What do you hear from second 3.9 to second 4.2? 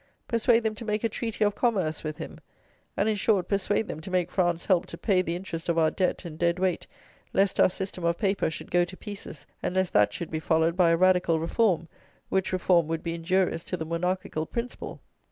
to